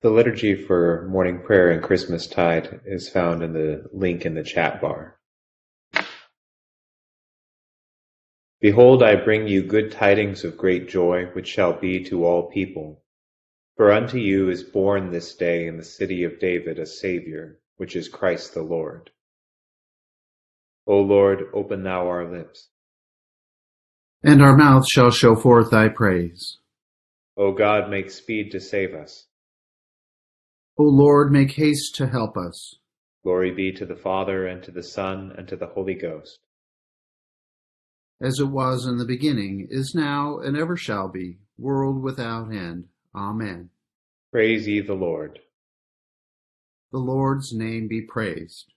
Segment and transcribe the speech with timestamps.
[0.00, 4.80] The liturgy for morning prayer and Christmastide is found in the link in the chat
[4.80, 5.18] bar.
[8.60, 13.02] Behold, I bring you good tidings of great joy, which shall be to all people.
[13.76, 17.96] For unto you is born this day in the city of David a Saviour, which
[17.96, 19.10] is Christ the Lord.
[20.86, 22.68] O Lord, open thou our lips.
[24.22, 26.58] And our mouth shall show forth thy praise.
[27.36, 29.26] O God, make speed to save us.
[30.80, 32.76] O Lord, make haste to help us.
[33.24, 36.38] Glory be to the Father, and to the Son, and to the Holy Ghost.
[38.20, 42.84] As it was in the beginning, is now, and ever shall be, world without end.
[43.12, 43.70] Amen.
[44.30, 45.40] Praise ye the Lord.
[46.92, 48.72] The Lord's name be praised.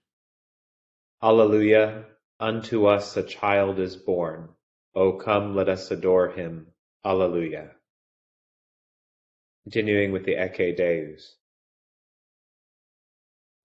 [1.22, 2.06] Alleluia.
[2.40, 4.50] Unto us a child is born.
[4.96, 6.66] O come, let us adore him.
[7.06, 7.70] Alleluia.
[9.64, 11.36] Continuing with the Ecce Deus.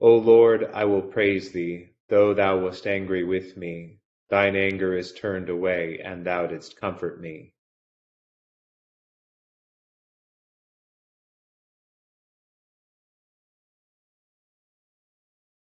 [0.01, 3.99] O Lord, I will praise thee, though thou wast angry with me.
[4.29, 7.55] Thine anger is turned away, and thou didst comfort me.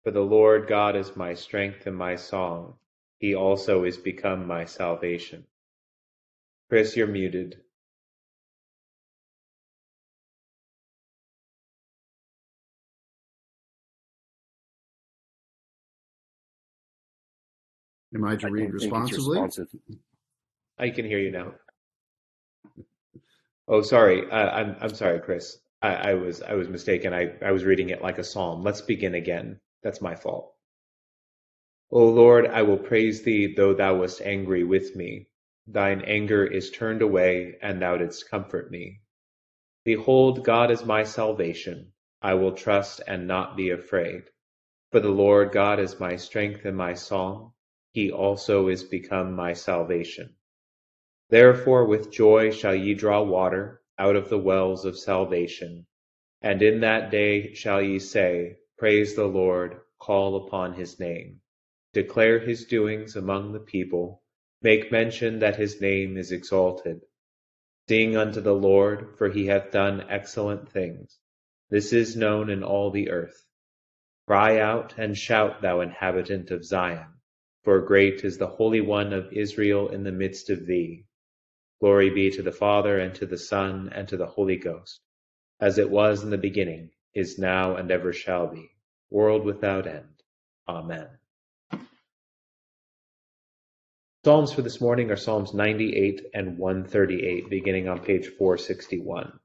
[0.03, 2.77] For the Lord God is my strength and my song.
[3.19, 5.45] He also is become my salvation.
[6.69, 7.61] Chris, you're muted.
[18.15, 19.99] Am I to I read don't think it's responsibly?
[20.79, 21.53] I can hear you now.
[23.67, 24.29] Oh, sorry.
[24.29, 25.57] Uh, I'm I'm sorry, Chris.
[25.81, 27.13] I, I was I was mistaken.
[27.13, 28.63] I, I was reading it like a psalm.
[28.63, 29.59] Let's begin again.
[29.83, 30.53] That's my fault.
[31.91, 35.27] O Lord, I will praise thee, though thou wast angry with me.
[35.67, 39.01] Thine anger is turned away, and thou didst comfort me.
[39.85, 41.93] Behold, God is my salvation.
[42.21, 44.23] I will trust and not be afraid.
[44.91, 47.50] For the Lord God is my strength and my song.
[47.91, 50.35] He also is become my salvation.
[51.29, 55.85] Therefore with joy shall ye draw water out of the wells of salvation.
[56.41, 61.41] And in that day shall ye say, Praise the Lord, call upon his name.
[61.93, 64.23] Declare his doings among the people,
[64.61, 67.01] make mention that his name is exalted.
[67.87, 71.19] Sing unto the Lord, for he hath done excellent things.
[71.69, 73.45] This is known in all the earth.
[74.27, 77.20] Cry out and shout, thou inhabitant of Zion,
[77.63, 81.05] for great is the Holy One of Israel in the midst of thee.
[81.79, 84.99] Glory be to the Father, and to the Son, and to the Holy Ghost,
[85.59, 88.71] as it was in the beginning, is now, and ever shall be,
[89.09, 90.23] world without end.
[90.67, 91.07] Amen.
[94.23, 99.39] Psalms for this morning are Psalms 98 and 138, beginning on page 461.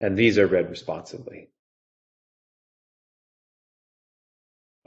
[0.00, 1.50] And these are read responsively.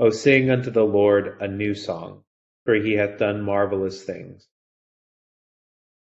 [0.01, 2.23] O sing unto the Lord a new song,
[2.63, 4.47] for he hath done marvelous things.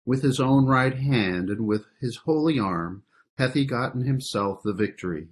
[0.06, 3.02] With his own right hand and with his holy arm
[3.38, 5.28] hath he gotten himself the victory.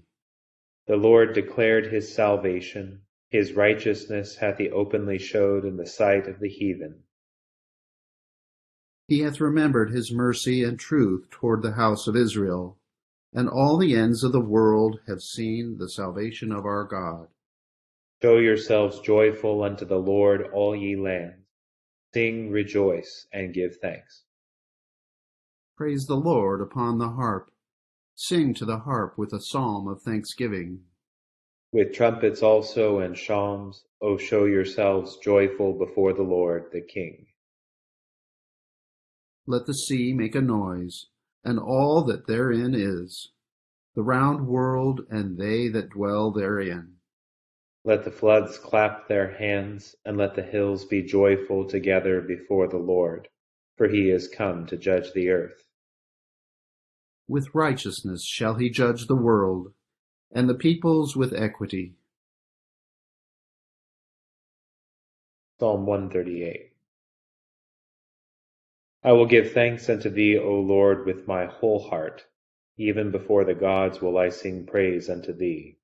[0.87, 3.03] The Lord declared his salvation.
[3.31, 7.05] His righteousness hath he openly showed in the sight of the heathen.
[9.06, 12.78] He hath remembered his mercy and truth toward the house of Israel,
[13.33, 17.28] and all the ends of the world have seen the salvation of our God.
[18.22, 21.47] Show yourselves joyful unto the Lord, all ye lands.
[22.13, 24.25] Sing, rejoice, and give thanks.
[25.77, 27.51] Praise the Lord upon the harp.
[28.15, 30.81] Sing to the harp with a psalm of thanksgiving.
[31.72, 37.27] With trumpets also and shawms, O show yourselves joyful before the Lord the King.
[39.47, 41.07] Let the sea make a noise,
[41.43, 43.31] and all that therein is,
[43.95, 46.99] the round world and they that dwell therein.
[47.84, 52.78] Let the floods clap their hands, and let the hills be joyful together before the
[52.78, 53.28] Lord,
[53.77, 55.65] for he is come to judge the earth.
[57.27, 59.72] With righteousness shall he judge the world,
[60.30, 61.94] and the peoples with equity.
[65.59, 66.72] Psalm 138
[69.03, 72.26] I will give thanks unto thee, O Lord, with my whole heart.
[72.76, 75.78] Even before the gods will I sing praise unto thee.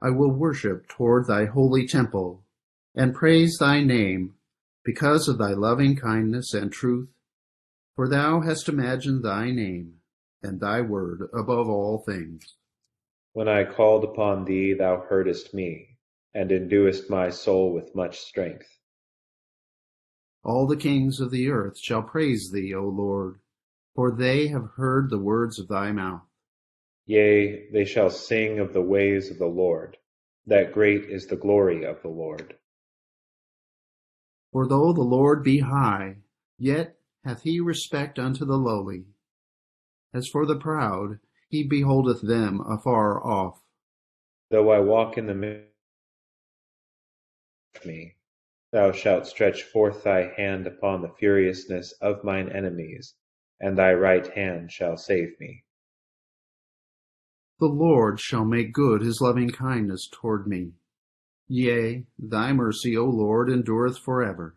[0.00, 2.44] I will worship toward thy holy temple,
[2.94, 4.34] and praise thy name,
[4.84, 7.08] because of thy loving kindness and truth.
[7.94, 10.00] For thou hast imagined thy name,
[10.42, 12.56] and thy word above all things.
[13.32, 15.96] When I called upon thee, thou heardest me,
[16.34, 18.68] and enduest my soul with much strength.
[20.44, 23.40] All the kings of the earth shall praise thee, O Lord,
[23.94, 26.25] for they have heard the words of thy mouth.
[27.06, 29.96] Yea, they shall sing of the ways of the Lord,
[30.44, 32.56] that great is the glory of the Lord.
[34.52, 36.16] For though the Lord be high,
[36.58, 39.04] yet hath he respect unto the lowly.
[40.12, 43.62] As for the proud, he beholdeth them afar off.
[44.50, 45.68] Though I walk in the midst
[47.76, 48.16] of me,
[48.72, 53.14] thou shalt stretch forth thy hand upon the furiousness of mine enemies,
[53.60, 55.65] and thy right hand shall save me.
[57.58, 60.72] The Lord shall make good his loving kindness toward me.
[61.48, 64.56] Yea, thy mercy, O Lord, endureth forever.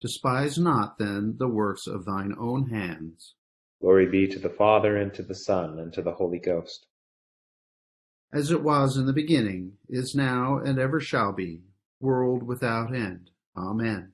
[0.00, 3.34] Despise not then the works of thine own hands.
[3.80, 6.86] Glory be to the Father, and to the Son, and to the Holy Ghost.
[8.32, 11.62] As it was in the beginning, is now, and ever shall be,
[11.98, 13.30] world without end.
[13.56, 14.12] Amen.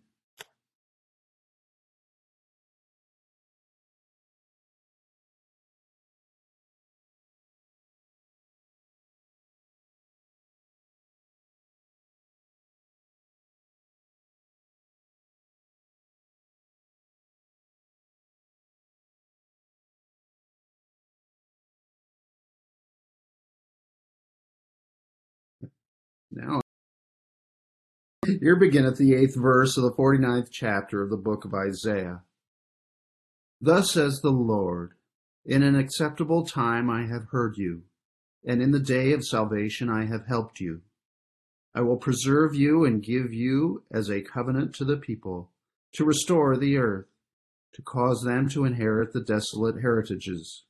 [26.37, 26.61] Now,
[28.27, 32.25] here beginneth the eighth verse of the forty-ninth chapter of the book of Isaiah.
[33.59, 34.93] Thus says the Lord,
[35.47, 37.85] In an acceptable time I have heard you,
[38.45, 40.83] and in the day of salvation I have helped you.
[41.75, 45.53] I will preserve you and give you as a covenant to the people,
[45.95, 47.07] to restore the earth,
[47.73, 50.65] to cause them to inherit the desolate heritages,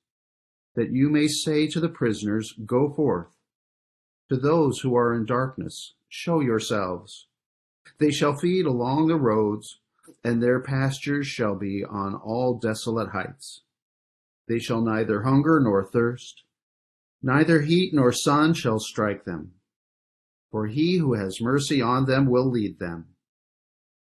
[0.77, 3.36] that you may say to the prisoners, Go forth
[4.29, 7.27] to those who are in darkness, show yourselves.
[7.99, 9.81] They shall feed along the roads,
[10.25, 13.63] and their pastures shall be on all desolate heights.
[14.49, 16.45] They shall neither hunger nor thirst,
[17.23, 19.53] neither heat nor sun shall strike them.
[20.51, 23.07] For he who has mercy on them will lead them.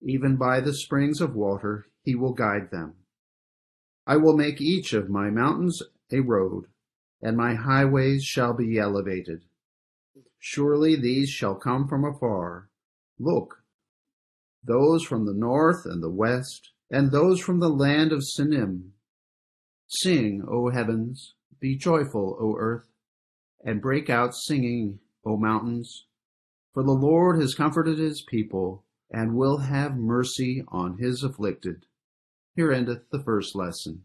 [0.02, 2.94] Even by the springs of water he will guide them.
[4.06, 6.66] I will make each of my mountains a road,
[7.22, 9.44] and my highways shall be elevated.
[10.46, 12.68] Surely these shall come from afar.
[13.18, 13.64] Look,
[14.62, 18.90] those from the north and the west, and those from the land of Sinim.
[19.86, 22.92] Sing, O heavens, be joyful, O earth,
[23.64, 26.04] and break out singing, O mountains.
[26.74, 31.86] For the Lord has comforted his people, and will have mercy on his afflicted.
[32.54, 34.04] Here endeth the first lesson.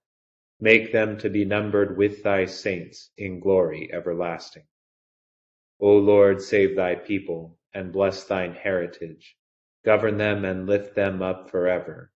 [0.61, 4.67] Make them to be numbered with thy saints in glory everlasting.
[5.79, 9.35] O Lord, save thy people, and bless thine heritage.
[9.83, 12.11] Govern them and lift them up forever.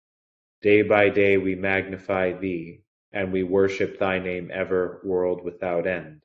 [0.62, 6.22] Day by day we magnify thee, and we worship thy name ever, world without end.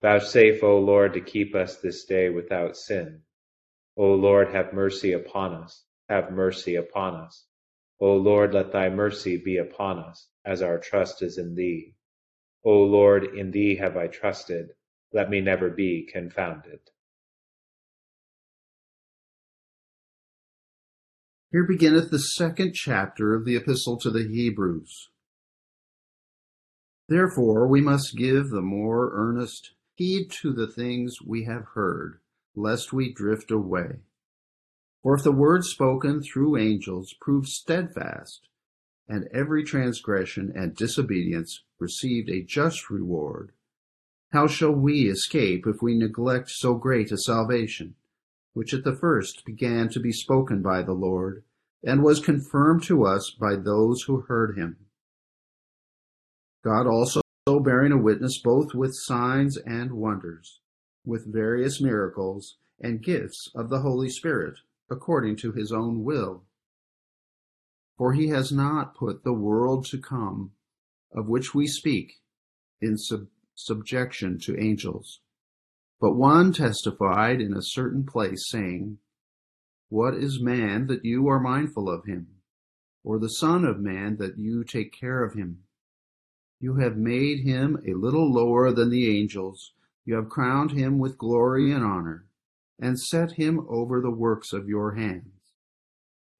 [0.00, 3.22] Vouchsafe, O Lord, to keep us this day without sin.
[3.96, 7.46] O Lord, have mercy upon us, have mercy upon us.
[8.02, 11.94] O Lord, let thy mercy be upon us, as our trust is in thee.
[12.64, 14.70] O Lord, in thee have I trusted,
[15.12, 16.80] let me never be confounded.
[21.52, 25.10] Here beginneth the second chapter of the Epistle to the Hebrews.
[27.08, 32.18] Therefore we must give the more earnest heed to the things we have heard,
[32.56, 34.00] lest we drift away.
[35.02, 38.48] For if the word spoken through angels proved steadfast,
[39.08, 43.52] and every transgression and disobedience received a just reward,
[44.32, 47.96] how shall we escape if we neglect so great a salvation,
[48.54, 51.42] which at the first began to be spoken by the Lord,
[51.82, 54.76] and was confirmed to us by those who heard him?
[56.64, 60.60] God also bearing a witness both with signs and wonders,
[61.04, 64.60] with various miracles and gifts of the Holy Spirit,
[64.92, 66.44] according to his own will.
[67.96, 70.52] For he has not put the world to come,
[71.12, 72.20] of which we speak,
[72.80, 75.20] in sub- subjection to angels.
[76.00, 78.98] But one testified in a certain place, saying,
[79.88, 82.26] What is man that you are mindful of him,
[83.02, 85.64] or the Son of man that you take care of him?
[86.60, 89.74] You have made him a little lower than the angels.
[90.04, 92.26] You have crowned him with glory and honor,
[92.82, 95.32] and set him over the works of your hands.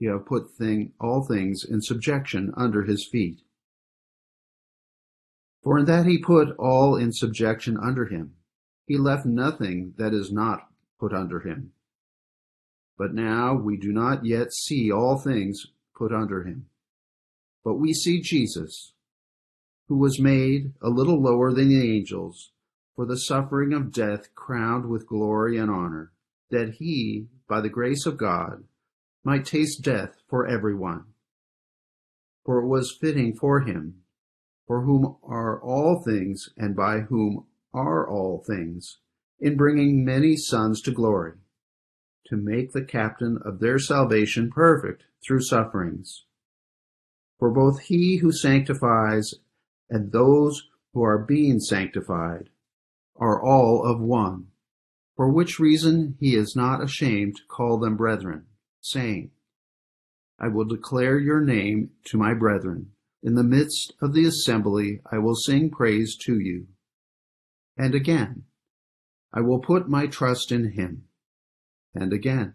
[0.01, 3.43] You have put thing, all things in subjection under his feet.
[5.63, 8.35] For in that he put all in subjection under him,
[8.85, 10.67] he left nothing that is not
[10.99, 11.71] put under him.
[12.99, 16.67] But now we do not yet see all things put under him.
[17.65, 18.93] But we see Jesus
[19.87, 22.51] who was made a little lower than the angels,
[22.97, 26.13] for the suffering of death crowned with glory and honor,
[26.53, 28.65] that he, by the grace of God,
[29.25, 31.07] might taste death for everyone.
[32.45, 34.03] For it was fitting for him,
[34.67, 38.99] for whom are all things, and by whom are all things,
[39.41, 41.39] in bringing many sons to glory,
[42.27, 46.25] to make the captain of their salvation perfect through sufferings.
[47.39, 49.35] For both he who sanctifies
[49.89, 52.51] and those who are being sanctified
[53.17, 54.52] are all of one,
[55.23, 58.45] for which reason he is not ashamed to call them brethren,
[58.81, 59.31] saying,
[60.37, 62.91] I will declare your name to my brethren.
[63.23, 66.67] In the midst of the assembly I will sing praise to you.
[67.77, 68.47] And again,
[69.33, 71.05] I will put my trust in him.
[71.95, 72.55] And again,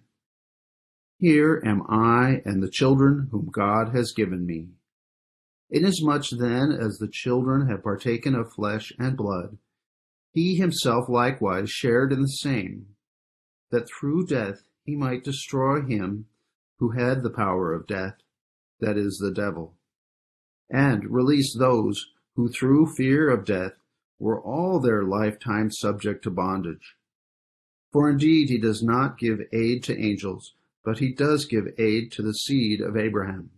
[1.20, 4.72] here am I and the children whom God has given me.
[5.70, 9.58] Inasmuch then as the children have partaken of flesh and blood,
[10.38, 12.86] he himself likewise shared in the same,
[13.72, 16.28] that through death he might destroy him
[16.78, 18.18] who had the power of death,
[18.80, 19.74] that is, the devil,
[20.70, 23.74] and release those who through fear of death
[24.20, 26.96] were all their lifetime subject to bondage.
[27.92, 30.54] For indeed he does not give aid to angels,
[30.86, 33.50] but he does give aid to the seed of Abraham.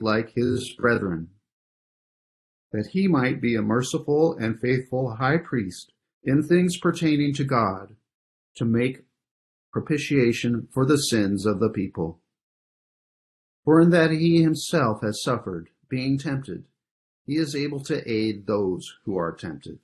[0.00, 1.28] like his brethren,
[2.72, 7.96] that he might be a merciful and faithful high priest in things pertaining to God,
[8.56, 9.04] to make
[9.72, 12.20] propitiation for the sins of the people.
[13.64, 16.64] For in that he himself has suffered, being tempted,
[17.26, 19.78] he is able to aid those who are tempted.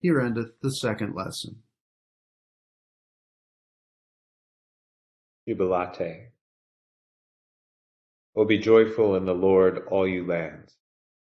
[0.00, 1.62] Here endeth the second lesson.
[5.48, 6.30] Jubilate.
[8.34, 10.74] O be joyful in the Lord, all you lands.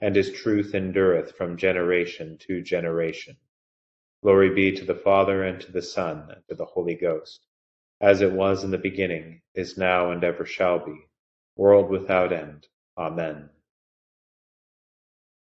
[0.00, 3.36] and his truth endureth from generation to generation.
[4.22, 7.46] Glory be to the Father, and to the Son, and to the Holy Ghost,
[8.00, 11.06] as it was in the beginning, is now, and ever shall be,
[11.56, 12.66] world without end.
[12.98, 13.50] Amen.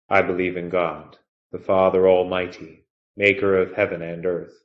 [0.08, 1.18] I believe in God,
[1.52, 2.84] the Father Almighty,
[3.16, 4.64] maker of heaven and earth,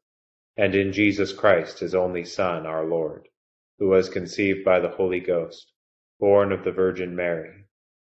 [0.58, 3.28] and in Jesus Christ, his only Son, our Lord,
[3.80, 5.72] who was conceived by the Holy Ghost
[6.20, 7.61] born of the Virgin Mary,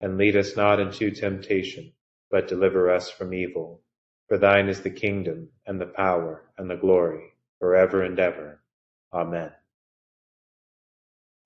[0.00, 1.92] And lead us not into temptation,
[2.30, 3.82] but deliver us from evil.
[4.28, 8.62] For thine is the kingdom, and the power, and the glory, forever and ever.
[9.12, 9.50] Amen.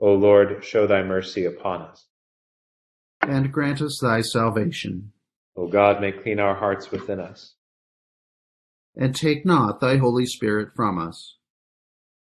[0.00, 2.06] O Lord, show thy mercy upon us.
[3.22, 5.12] And grant us thy salvation.
[5.56, 7.54] O God, may clean our hearts within us.
[8.96, 11.36] And take not thy Holy Spirit from us.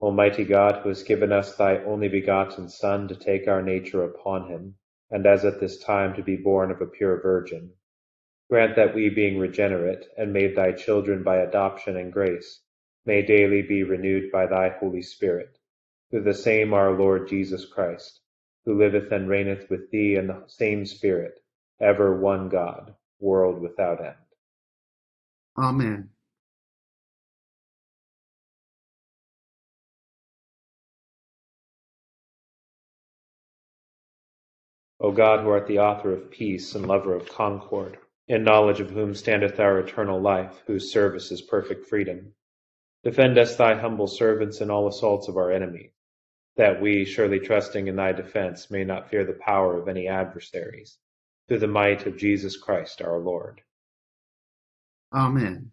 [0.01, 4.49] Almighty God, who has given us thy only begotten Son to take our nature upon
[4.49, 4.75] him,
[5.11, 7.71] and as at this time to be born of a pure virgin,
[8.49, 12.61] grant that we, being regenerate, and made thy children by adoption and grace,
[13.05, 15.57] may daily be renewed by thy Holy Spirit,
[16.11, 18.21] through the same our Lord Jesus Christ,
[18.65, 21.39] who liveth and reigneth with thee in the same Spirit,
[21.81, 24.15] ever one God, world without end.
[25.57, 26.09] Amen.
[35.03, 37.97] O God, who art the author of peace and lover of concord,
[38.29, 42.33] in knowledge of whom standeth our eternal life, whose service is perfect freedom,
[43.03, 45.91] defend us, thy humble servants, in all assaults of our enemies,
[46.55, 50.97] that we, surely trusting in thy defense, may not fear the power of any adversaries,
[51.49, 53.59] through the might of Jesus Christ our Lord.
[55.11, 55.71] Amen.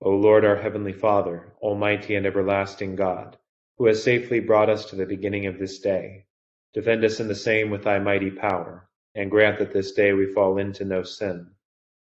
[0.00, 3.36] O Lord, our heavenly Father, almighty and everlasting God,
[3.76, 6.24] who has safely brought us to the beginning of this day,
[6.72, 10.32] Defend us in the same with thy mighty power, and grant that this day we
[10.32, 11.50] fall into no sin,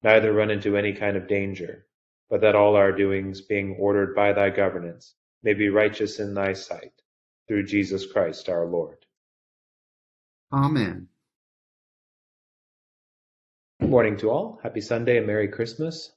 [0.03, 1.85] neither run into any kind of danger,
[2.29, 6.53] but that all our doings, being ordered by thy governance, may be righteous in thy
[6.53, 6.93] sight,
[7.47, 9.05] through Jesus Christ our Lord.
[10.51, 11.07] Amen.
[13.79, 14.59] Good morning to all.
[14.63, 16.11] Happy Sunday and Merry Christmas.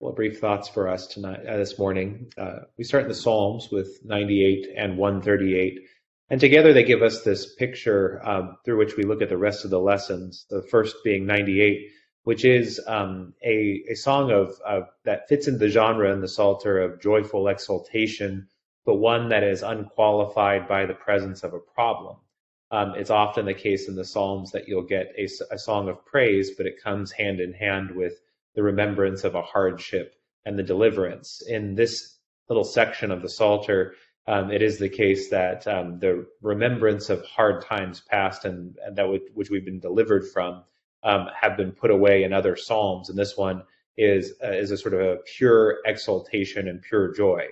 [0.00, 2.32] Well, brief thoughts for us tonight, uh, this morning.
[2.38, 5.80] Uh, we start in the Psalms with 98 and 138.
[6.28, 9.64] And together they give us this picture um, through which we look at the rest
[9.64, 10.44] of the lessons.
[10.50, 11.88] The first being 98,
[12.24, 16.28] which is um, a, a song of, of, that fits in the genre in the
[16.28, 18.48] Psalter of joyful exultation,
[18.84, 22.16] but one that is unqualified by the presence of a problem.
[22.72, 26.04] Um, it's often the case in the Psalms that you'll get a, a song of
[26.04, 28.14] praise, but it comes hand in hand with
[28.56, 31.42] the remembrance of a hardship and the deliverance.
[31.46, 33.94] In this little section of the Psalter,
[34.28, 38.96] um, it is the case that um, the remembrance of hard times past and, and
[38.96, 40.64] that which we've been delivered from
[41.04, 43.62] um, have been put away in other psalms, and this one
[43.96, 47.46] is uh, is a sort of a pure exaltation and pure joy.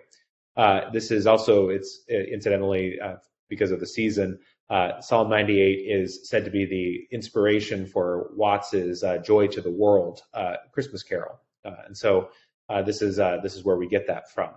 [0.57, 3.17] Uh, this is also it's uh, incidentally uh,
[3.49, 4.39] because of the season.
[4.71, 9.71] Uh, Psalm 98 is said to be the inspiration for Watts's uh, "Joy to the
[9.71, 10.23] World"
[10.73, 12.31] Christmas Carol, and so
[12.85, 14.51] this is this is where we get that from.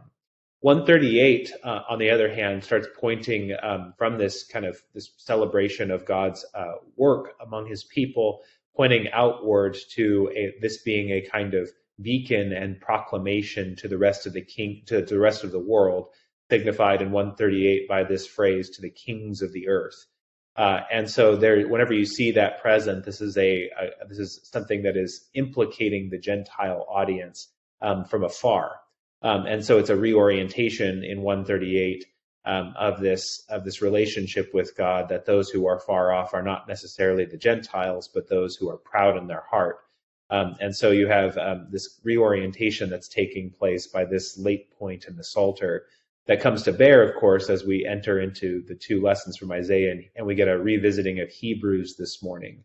[0.62, 5.91] 138, uh, on the other hand, starts pointing um, from this kind of this celebration
[5.91, 8.41] of God's uh, work among His people,
[8.76, 11.70] pointing outward to a, this being a kind of
[12.02, 15.60] beacon and proclamation to the rest of the king to, to the rest of the
[15.60, 16.10] world,
[16.50, 20.06] signified in 138 by this phrase to the kings of the earth.
[20.56, 24.39] Uh, and so there, whenever you see that present, this is a, a, this is
[24.43, 28.72] something that is implicating the Gentile audience um, from afar.
[29.21, 32.06] Um, and so it's a reorientation in 138
[32.45, 36.43] um, of this of this relationship with God that those who are far off are
[36.43, 39.80] not necessarily the Gentiles, but those who are proud in their heart.
[40.30, 45.06] Um, and so you have um, this reorientation that's taking place by this late point
[45.06, 45.86] in the Psalter
[46.27, 49.91] that comes to bear, of course, as we enter into the two lessons from Isaiah,
[49.91, 52.63] and, and we get a revisiting of Hebrews this morning.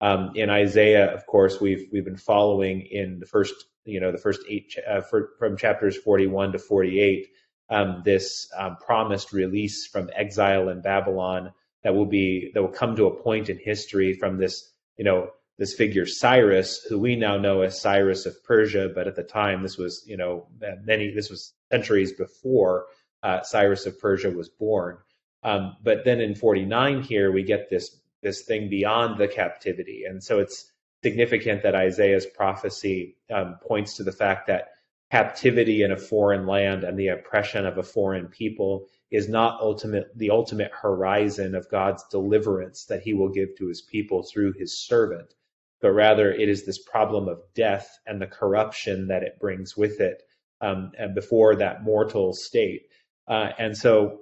[0.00, 3.54] Um, in Isaiah, of course, we've we've been following in the first
[3.90, 7.28] you know the first eight uh, for, from chapters 41 to 48
[7.70, 12.96] um, this um, promised release from exile in Babylon that will be that will come
[12.96, 17.36] to a point in history from this you know this figure Cyrus, who we now
[17.36, 20.48] know as Cyrus of Persia, but at the time this was you know
[20.84, 22.86] many this was centuries before
[23.22, 24.96] uh, Cyrus of Persia was born.
[25.42, 30.22] Um, but then in 49 here we get this this thing beyond the captivity, and
[30.22, 30.70] so it's
[31.02, 34.70] significant that Isaiah's prophecy um, points to the fact that
[35.10, 40.16] captivity in a foreign land and the oppression of a foreign people is not ultimate
[40.16, 44.78] the ultimate horizon of God's deliverance that he will give to his people through his
[44.78, 45.34] servant
[45.80, 50.00] but rather it is this problem of death and the corruption that it brings with
[50.00, 50.22] it
[50.60, 52.82] um, and before that mortal state.
[53.28, 54.20] Uh, and so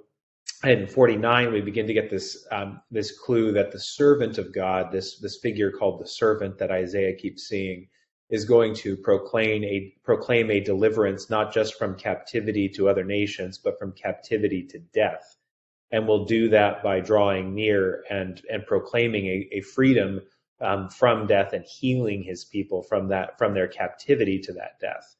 [0.63, 4.91] in 49 we begin to get this um, this clue that the servant of God
[4.91, 7.87] this this figure called the servant that Isaiah keeps seeing
[8.29, 13.57] is going to proclaim a proclaim a deliverance not just from captivity to other nations,
[13.57, 15.35] but from captivity to death,
[15.91, 20.21] and will do that by drawing near and and proclaiming a, a freedom
[20.61, 25.15] um, from death and healing his people from that from their captivity to that death,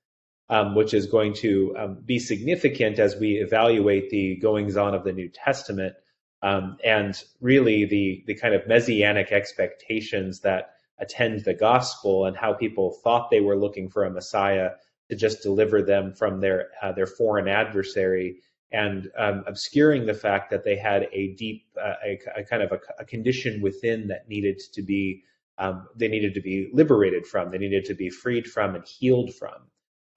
[0.50, 5.04] um, which is going to um, be significant as we evaluate the goings on of
[5.04, 5.94] the New Testament
[6.42, 12.54] um, and really the the kind of messianic expectations that attend the gospel and how
[12.54, 14.72] people thought they were looking for a Messiah
[15.10, 18.38] to just deliver them from their uh, their foreign adversary
[18.72, 22.72] and um, obscuring the fact that they had a deep uh, a, a, kind of
[22.72, 25.24] a, a, condition within that needed to be
[25.58, 29.34] um, they needed to be liberated from they needed to be freed from and healed
[29.34, 29.68] from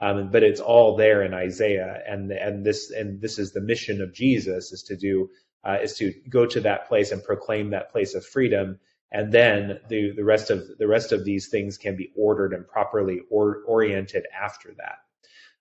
[0.03, 4.03] um, but it's all there in Isaiah and and this and this is the mission
[4.03, 5.31] of Jesus is to do
[5.65, 8.81] uh, is to go to that place and proclaim that place of freedom
[9.13, 12.67] and then the, the rest of the rest of these things can be ordered and
[12.67, 14.97] properly or, oriented after that.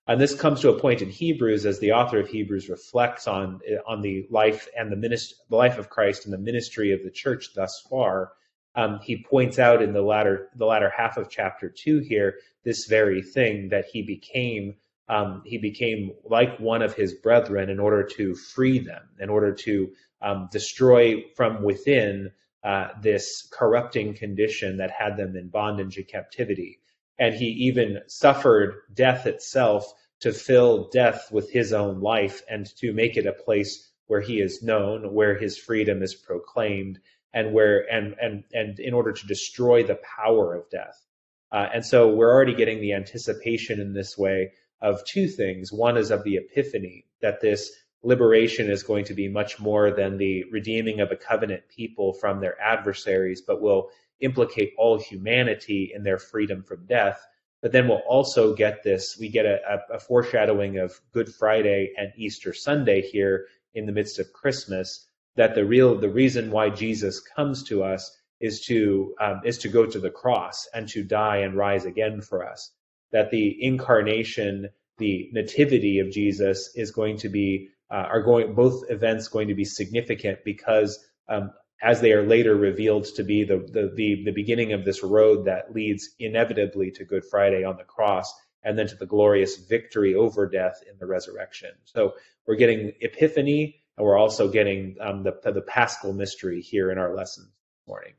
[0.08, 3.60] And this comes to a point in Hebrews as the author of Hebrews reflects on
[3.86, 7.10] on the life and the ministry, the life of Christ and the ministry of the
[7.10, 8.32] church thus far.
[8.74, 12.86] Um, he points out in the latter the latter half of chapter two here this
[12.86, 14.76] very thing that he became
[15.08, 19.52] um, he became like one of his brethren in order to free them, in order
[19.52, 22.30] to um, destroy from within
[22.64, 26.78] uh, this corrupting condition that had them in bondage and captivity.
[27.18, 32.92] And he even suffered death itself to fill death with his own life and to
[32.92, 37.00] make it a place where he is known, where his freedom is proclaimed,
[37.32, 41.04] and where and and and in order to destroy the power of death.
[41.50, 45.72] Uh, and so we're already getting the anticipation in this way of two things.
[45.72, 47.70] One is of the epiphany that this
[48.02, 52.40] liberation is going to be much more than the redeeming of a covenant people from
[52.40, 53.90] their adversaries, but will
[54.20, 57.24] implicate all humanity in their freedom from death.
[57.60, 62.12] But then we'll also get this, we get a, a, foreshadowing of Good Friday and
[62.16, 67.20] Easter Sunday here in the midst of Christmas, that the real, the reason why Jesus
[67.20, 71.38] comes to us is to, um, is to go to the cross and to die
[71.38, 72.72] and rise again for us.
[73.12, 78.84] That the incarnation, the nativity of Jesus is going to be uh, are going both
[78.88, 81.50] events going to be significant because um,
[81.82, 85.44] as they are later revealed to be the, the, the the beginning of this road
[85.44, 90.14] that leads inevitably to Good Friday on the cross and then to the glorious victory
[90.14, 91.70] over death in the resurrection.
[91.84, 92.14] So
[92.46, 97.14] we're getting Epiphany and we're also getting um, the the Paschal mystery here in our
[97.14, 98.14] lesson this morning.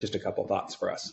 [0.00, 1.12] Just a couple thoughts for us.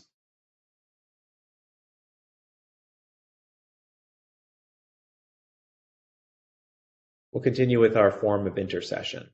[7.32, 9.30] We'll continue with our form of intercession.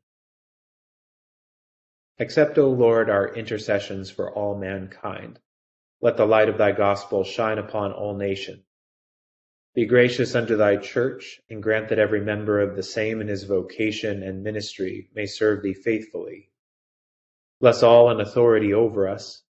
[2.18, 5.38] Accept, O Lord, our intercessions for all mankind.
[6.00, 8.62] Let the light of thy gospel shine upon all nations.
[9.74, 13.42] Be gracious unto thy church, and grant that every member of the same in his
[13.42, 16.50] vocation and ministry may serve thee faithfully.
[17.60, 19.42] Bless all in authority over us,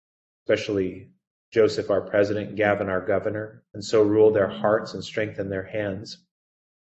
[0.43, 1.09] especially
[1.51, 6.23] Joseph our president, Gavin our governor, and so rule their hearts and strengthen their hands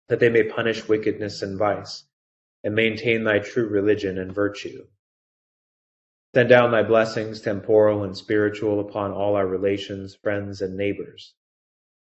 [0.10, 2.04] that they may punish wickedness and vice,
[2.64, 4.86] and maintain thy true religion and virtue.
[6.36, 11.34] Send down thy blessings, temporal and spiritual, upon all our relations, friends, and neighbors.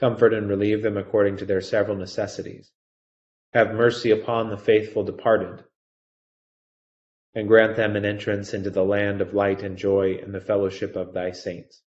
[0.00, 2.70] Comfort and relieve them according to their several necessities.
[3.52, 5.64] Have mercy upon the faithful departed,
[7.34, 10.96] and grant them an entrance into the land of light and joy in the fellowship
[10.96, 11.82] of thy saints.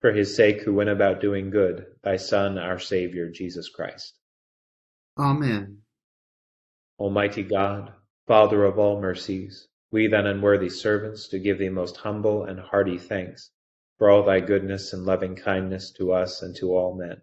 [0.00, 4.18] For his sake who went about doing good, thy Son, our Saviour, Jesus Christ.
[5.18, 5.82] Amen.
[6.98, 7.92] Almighty God,
[8.26, 12.98] Father of all mercies, we thine unworthy servants do give thee most humble and hearty
[12.98, 13.50] thanks
[13.98, 17.22] for all thy goodness and loving kindness to us and to all men.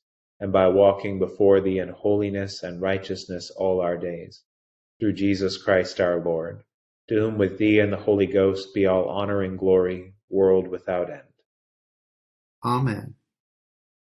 [0.41, 4.41] and by walking before thee in holiness and righteousness all our days.
[4.99, 6.63] Through Jesus Christ our Lord,
[7.07, 11.11] to whom with thee and the Holy Ghost be all honor and glory, world without
[11.11, 11.21] end.
[12.65, 13.15] Amen.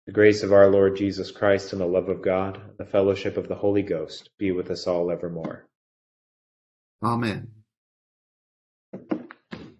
[0.06, 3.36] The grace of our Lord Jesus Christ and the love of God, and the fellowship
[3.36, 5.66] of the Holy Ghost be with us all evermore.
[7.02, 7.52] Amen.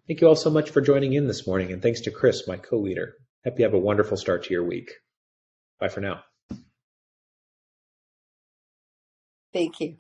[0.07, 2.57] Thank you all so much for joining in this morning, and thanks to Chris, my
[2.57, 3.15] co leader.
[3.45, 4.91] Hope you have a wonderful start to your week.
[5.81, 6.23] Bye for now.
[9.55, 9.99] Thank you.